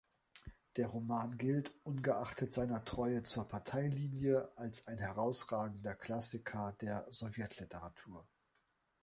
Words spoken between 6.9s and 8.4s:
Sowjetliteratur.